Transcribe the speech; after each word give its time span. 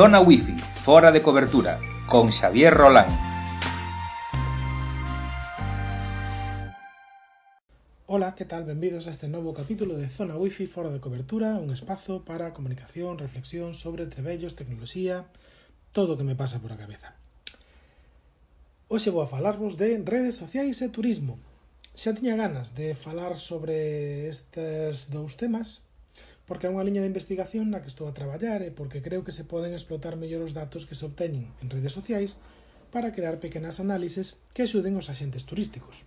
Zona 0.00 0.22
Wifi, 0.22 0.56
fora 0.56 1.12
de 1.12 1.20
cobertura, 1.20 1.78
con 2.06 2.32
Xavier 2.32 2.72
Rolán. 2.72 3.12
Ola, 8.06 8.34
que 8.34 8.46
tal? 8.46 8.64
Benvidos 8.64 9.06
a 9.08 9.10
este 9.10 9.28
novo 9.28 9.52
capítulo 9.52 9.98
de 9.98 10.08
Zona 10.08 10.38
Wifi 10.38 10.64
fora 10.64 10.88
de 10.88 11.00
cobertura, 11.00 11.56
un 11.56 11.70
espazo 11.70 12.24
para 12.24 12.54
comunicación, 12.54 13.18
reflexión 13.18 13.74
sobre 13.74 14.06
trebellos, 14.06 14.56
tecnoloxía, 14.56 15.26
todo 15.92 16.14
o 16.14 16.16
que 16.16 16.24
me 16.24 16.32
pasa 16.32 16.64
por 16.64 16.72
a 16.72 16.80
cabeza. 16.80 17.12
Hoxe 18.88 19.12
vou 19.12 19.20
a 19.20 19.28
falarvos 19.28 19.76
de 19.76 20.00
redes 20.00 20.40
sociais 20.40 20.80
e 20.80 20.88
turismo. 20.88 21.36
Xa 21.92 22.16
tiña 22.16 22.40
ganas 22.40 22.72
de 22.72 22.96
falar 22.96 23.36
sobre 23.36 24.32
estes 24.32 25.12
dous 25.12 25.36
temas, 25.36 25.84
porque 26.50 26.66
é 26.66 26.74
unha 26.74 26.82
liña 26.82 26.98
de 26.98 27.06
investigación 27.06 27.70
na 27.70 27.78
que 27.78 27.86
estou 27.86 28.10
a 28.10 28.16
traballar 28.18 28.66
e 28.66 28.74
porque 28.74 28.98
creo 29.06 29.22
que 29.22 29.30
se 29.30 29.46
poden 29.46 29.70
explotar 29.70 30.18
mellor 30.18 30.42
os 30.42 30.50
datos 30.50 30.82
que 30.82 30.98
se 30.98 31.06
obteñen 31.06 31.46
en 31.62 31.70
redes 31.70 31.94
sociais 31.94 32.42
para 32.90 33.14
crear 33.14 33.38
pequenas 33.38 33.78
análises 33.78 34.42
que 34.50 34.66
axuden 34.66 34.98
os 34.98 35.06
axentes 35.14 35.46
turísticos. 35.46 36.02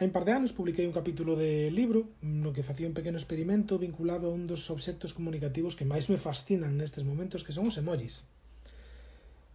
Hai 0.00 0.08
un 0.08 0.16
par 0.16 0.24
de 0.24 0.32
anos 0.32 0.56
publiquei 0.56 0.88
un 0.88 0.96
capítulo 0.96 1.36
de 1.36 1.68
libro 1.68 2.08
no 2.24 2.56
que 2.56 2.64
facía 2.64 2.88
un 2.88 2.96
pequeno 2.96 3.20
experimento 3.20 3.76
vinculado 3.76 4.32
a 4.32 4.34
un 4.34 4.48
dos 4.48 4.64
obxectos 4.72 5.12
comunicativos 5.12 5.76
que 5.76 5.84
máis 5.84 6.08
me 6.08 6.16
fascinan 6.16 6.80
nestes 6.80 7.04
momentos 7.04 7.44
que 7.44 7.52
son 7.52 7.68
os 7.68 7.76
emojis. 7.76 8.32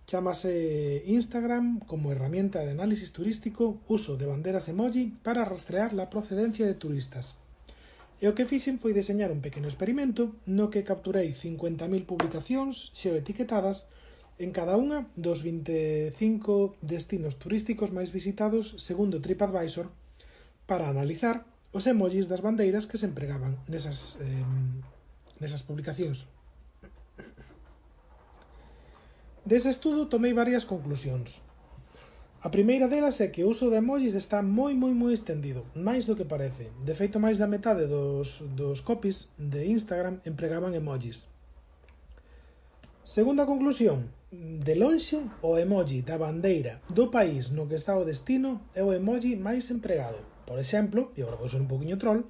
Chámase 0.06 1.02
Instagram 1.10 1.82
como 1.90 2.14
herramienta 2.14 2.62
de 2.62 2.78
análisis 2.78 3.10
turístico 3.10 3.82
uso 3.90 4.22
de 4.22 4.30
banderas 4.30 4.70
emoji 4.70 5.18
para 5.26 5.50
rastrear 5.50 5.98
la 5.98 6.14
procedencia 6.14 6.70
de 6.70 6.78
turistas, 6.78 7.42
E 8.18 8.26
o 8.26 8.34
que 8.34 8.50
fixen 8.50 8.82
foi 8.82 8.98
deseñar 8.98 9.30
un 9.30 9.46
pequeno 9.46 9.70
experimento 9.70 10.34
no 10.50 10.74
que 10.74 10.82
capturei 10.82 11.38
50.000 11.38 12.10
publicacións 12.10 12.90
xeoetiquetadas 12.98 13.94
en 14.42 14.50
cada 14.50 14.74
unha 14.74 15.06
dos 15.14 15.46
25 15.46 16.82
destinos 16.82 17.38
turísticos 17.38 17.94
máis 17.94 18.10
visitados 18.10 18.74
segundo 18.82 19.22
TripAdvisor 19.22 19.94
para 20.66 20.90
analizar 20.90 21.46
os 21.78 21.86
emojis 21.86 22.26
das 22.26 22.42
bandeiras 22.42 22.90
que 22.90 22.98
se 22.98 23.06
empregaban 23.06 23.62
nesas, 23.70 24.18
eh, 24.18 24.46
nesas 25.38 25.62
publicacións. 25.62 26.34
Dese 29.46 29.70
estudo 29.70 30.10
tomei 30.10 30.34
varias 30.34 30.66
conclusións. 30.66 31.46
A 32.40 32.50
primeira 32.50 32.88
delas 32.88 33.18
é 33.20 33.34
que 33.34 33.44
o 33.44 33.50
uso 33.50 33.74
de 33.74 33.82
emojis 33.82 34.14
está 34.14 34.46
moi 34.46 34.78
moi 34.78 34.94
moi 34.94 35.10
extendido, 35.10 35.66
máis 35.74 36.06
do 36.06 36.14
que 36.14 36.30
parece. 36.30 36.70
De 36.86 36.94
feito, 36.94 37.18
máis 37.18 37.42
da 37.42 37.50
metade 37.50 37.90
dos, 37.90 38.46
dos 38.54 38.86
copies 38.86 39.34
de 39.42 39.66
Instagram 39.66 40.22
empregaban 40.22 40.78
emojis. 40.78 41.26
Segunda 43.02 43.50
conclusión, 43.50 44.14
de 44.30 44.76
lonxe 44.78 45.18
o 45.42 45.58
emoji 45.58 46.06
da 46.06 46.22
bandeira 46.22 46.78
do 46.94 47.10
país 47.10 47.50
no 47.50 47.66
que 47.66 47.80
está 47.80 47.98
o 47.98 48.06
destino 48.06 48.70
é 48.78 48.86
o 48.86 48.94
emoji 48.94 49.34
máis 49.34 49.74
empregado. 49.74 50.22
Por 50.46 50.62
exemplo, 50.62 51.10
e 51.18 51.26
agora 51.26 51.42
vou 51.42 51.50
ser 51.50 51.58
un 51.58 51.72
poquinho 51.72 51.98
troll, 51.98 52.22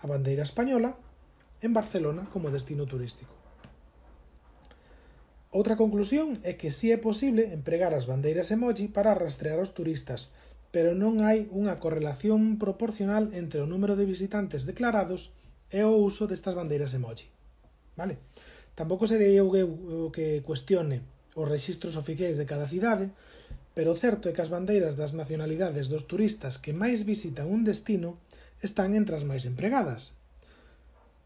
a 0.00 0.06
bandeira 0.08 0.46
española 0.46 0.96
en 1.60 1.76
Barcelona 1.76 2.32
como 2.32 2.48
destino 2.48 2.88
turístico. 2.88 3.39
Outra 5.50 5.74
conclusión 5.74 6.38
é 6.46 6.54
que 6.54 6.70
si 6.70 6.94
é 6.94 6.98
posible 7.02 7.50
empregar 7.50 7.90
as 7.90 8.06
bandeiras 8.06 8.54
emoji 8.54 8.86
para 8.86 9.18
rastrear 9.18 9.58
os 9.58 9.74
turistas, 9.74 10.30
pero 10.70 10.94
non 10.94 11.26
hai 11.26 11.50
unha 11.50 11.82
correlación 11.82 12.54
proporcional 12.54 13.34
entre 13.34 13.58
o 13.58 13.66
número 13.66 13.98
de 13.98 14.06
visitantes 14.06 14.62
declarados 14.62 15.34
e 15.74 15.82
o 15.82 15.98
uso 16.06 16.30
destas 16.30 16.54
bandeiras 16.54 16.94
emoji. 16.94 17.26
Vale? 17.98 18.22
Tampouco 18.78 19.10
serei 19.10 19.34
eu 19.34 19.50
o 19.50 20.14
que 20.14 20.38
cuestione 20.46 21.02
os 21.34 21.50
registros 21.50 21.98
oficiais 21.98 22.38
de 22.38 22.46
cada 22.46 22.70
cidade, 22.70 23.10
pero 23.74 23.90
o 23.90 23.98
certo 23.98 24.30
é 24.30 24.34
que 24.34 24.46
as 24.46 24.54
bandeiras 24.54 24.94
das 24.94 25.18
nacionalidades 25.18 25.90
dos 25.90 26.06
turistas 26.06 26.62
que 26.62 26.78
máis 26.78 27.02
visitan 27.02 27.50
un 27.50 27.66
destino 27.66 28.22
están 28.62 28.94
entre 28.94 29.18
as 29.18 29.26
máis 29.26 29.50
empregadas, 29.50 30.14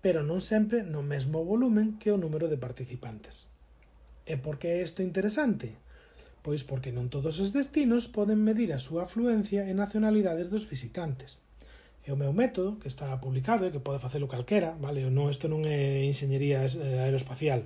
pero 0.00 0.24
non 0.24 0.40
sempre 0.40 0.80
no 0.80 1.04
mesmo 1.04 1.44
volumen 1.44 2.00
que 2.00 2.08
o 2.08 2.16
número 2.16 2.48
de 2.48 2.56
participantes. 2.56 3.52
E 4.24 4.40
por 4.40 4.56
que 4.56 4.68
é 4.72 4.82
isto 4.82 5.04
interesante? 5.04 5.76
Pois 6.44 6.64
porque 6.64 6.92
non 6.92 7.12
todos 7.12 7.40
os 7.40 7.52
destinos 7.52 8.08
poden 8.08 8.40
medir 8.40 8.72
a 8.72 8.80
súa 8.80 9.04
afluencia 9.04 9.68
e 9.68 9.72
nacionalidades 9.72 10.48
dos 10.52 10.64
visitantes. 10.68 11.44
E 12.04 12.12
o 12.12 12.20
meu 12.20 12.36
método, 12.36 12.76
que 12.76 12.88
está 12.88 13.08
publicado 13.16 13.64
e 13.64 13.72
que 13.72 13.80
pode 13.80 14.00
facelo 14.00 14.28
calquera, 14.28 14.76
vale? 14.76 15.08
Non, 15.08 15.32
isto 15.32 15.48
non 15.48 15.64
é 15.64 16.04
enxeñería 16.04 16.60
eh, 16.60 17.00
aeroespacial. 17.04 17.64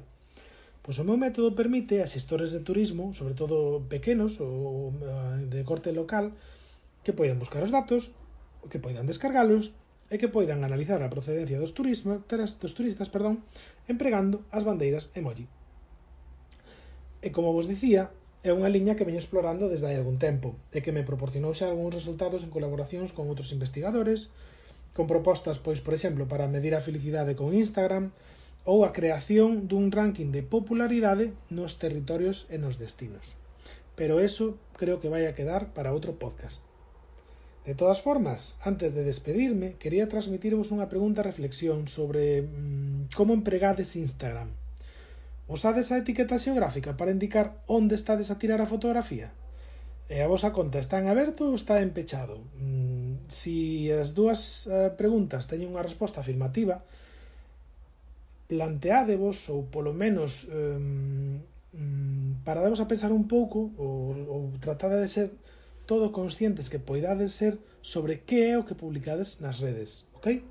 Pois 0.83 0.95
o 1.03 1.07
meu 1.07 1.19
método 1.19 1.59
permite 1.59 1.99
a 1.99 2.07
xestores 2.07 2.55
de 2.55 2.63
turismo, 2.63 3.11
sobre 3.19 3.35
todo 3.35 3.83
pequenos 3.91 4.39
ou 4.39 4.95
de 5.51 5.67
corte 5.67 5.91
local, 5.91 6.31
que 7.03 7.11
poidan 7.11 7.43
buscar 7.43 7.67
os 7.67 7.75
datos, 7.75 8.15
que 8.71 8.79
poidan 8.79 9.11
descargalos 9.11 9.75
e 10.07 10.23
que 10.23 10.31
poidan 10.31 10.63
analizar 10.63 11.03
a 11.03 11.11
procedencia 11.11 11.59
dos 11.59 11.75
turistas, 11.75 12.63
dos 12.63 12.73
turistas 12.79 13.11
perdón, 13.11 13.43
empregando 13.91 14.47
as 14.55 14.63
bandeiras 14.63 15.11
emoji. 15.19 15.51
E 17.19 17.35
como 17.35 17.51
vos 17.51 17.67
dicía, 17.67 18.15
é 18.47 18.55
unha 18.55 18.71
liña 18.71 18.95
que 18.95 19.03
veño 19.03 19.19
explorando 19.19 19.67
desde 19.67 19.91
hai 19.91 19.99
algún 19.99 20.23
tempo 20.23 20.55
e 20.71 20.79
que 20.79 20.95
me 20.95 21.03
proporcionou 21.03 21.51
xa 21.51 21.67
algúns 21.67 21.99
resultados 21.99 22.47
en 22.47 22.55
colaboracións 22.55 23.11
con 23.11 23.27
outros 23.27 23.51
investigadores, 23.51 24.31
con 24.95 25.11
propostas, 25.11 25.59
pois, 25.59 25.83
por 25.83 25.99
exemplo, 25.99 26.31
para 26.31 26.47
medir 26.47 26.79
a 26.79 26.85
felicidade 26.85 27.35
con 27.35 27.51
Instagram 27.51 28.15
ou 28.63 28.87
a 28.87 28.95
creación 28.95 29.67
dun 29.67 29.91
ranking 29.91 30.31
de 30.31 30.47
popularidade 30.47 31.35
nos 31.51 31.83
territorios 31.83 32.47
e 32.55 32.63
nos 32.63 32.79
destinos. 32.79 33.35
Pero 33.99 34.23
eso 34.23 34.55
creo 34.79 35.03
que 35.03 35.11
vai 35.11 35.27
a 35.27 35.35
quedar 35.35 35.75
para 35.75 35.91
outro 35.91 36.15
podcast. 36.23 36.63
De 37.67 37.75
todas 37.75 37.99
formas, 37.99 38.55
antes 38.63 38.95
de 38.95 39.03
despedirme, 39.03 39.75
quería 39.83 40.07
transmitirvos 40.07 40.71
unha 40.71 40.87
pregunta 40.87 41.27
reflexión 41.27 41.91
sobre 41.91 42.47
mmm, 42.47 43.11
como 43.19 43.35
empregades 43.35 43.99
Instagram. 43.99 44.55
Usades 45.49 45.89
a 45.91 45.99
etiqueta 46.05 46.37
xeográfica 46.37 46.93
para 46.93 47.11
indicar 47.11 47.65
onde 47.65 47.97
estades 47.97 48.29
a 48.29 48.37
tirar 48.37 48.61
a 48.61 48.69
fotografía? 48.69 49.33
E 50.13 50.21
a 50.21 50.29
vosa 50.29 50.53
conta 50.53 50.77
está 50.77 51.01
en 51.01 51.09
aberto 51.09 51.49
ou 51.49 51.57
está 51.57 51.81
en 51.81 51.97
pechado? 51.97 52.37
Mm, 52.61 53.25
si 53.33 53.89
as 53.89 54.13
dúas 54.13 54.69
eh, 54.69 54.93
preguntas 54.93 55.49
teñen 55.49 55.73
unha 55.73 55.85
resposta 55.85 56.21
afirmativa, 56.21 56.85
planteádevos 58.49 59.49
ou 59.49 59.65
polo 59.73 59.97
menos 59.97 60.53
eh, 60.53 61.41
paradevos 62.45 62.85
a 62.85 62.89
pensar 62.89 63.13
un 63.13 63.25
pouco 63.25 63.73
ou, 63.81 64.17
ou 64.29 64.41
tratade 64.61 65.01
de 65.01 65.09
ser 65.09 65.29
todo 65.89 66.13
conscientes 66.13 66.69
que 66.69 66.81
poidades 66.81 67.33
ser 67.33 67.57
sobre 67.81 68.21
que 68.21 68.53
é 68.53 68.61
o 68.61 68.65
que 68.69 68.77
publicades 68.77 69.41
nas 69.41 69.65
redes, 69.65 70.05
ok? 70.13 70.45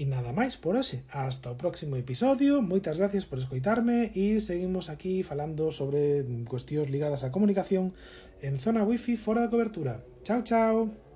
E 0.00 0.08
nada 0.08 0.32
máis 0.32 0.56
por 0.56 0.80
hoxe. 0.80 1.04
Hasta 1.12 1.52
o 1.52 1.60
próximo 1.60 1.92
episodio. 2.00 2.64
Moitas 2.64 2.96
gracias 2.96 3.28
por 3.28 3.36
escoitarme 3.36 4.08
e 4.16 4.40
seguimos 4.40 4.88
aquí 4.88 5.20
falando 5.20 5.68
sobre 5.68 6.24
cuestións 6.48 6.88
ligadas 6.88 7.20
á 7.20 7.28
comunicación 7.28 7.92
en 8.40 8.56
zona 8.56 8.80
wifi 8.88 9.20
fora 9.20 9.44
de 9.44 9.52
cobertura. 9.52 10.00
Chao, 10.24 10.40
chao. 10.40 11.09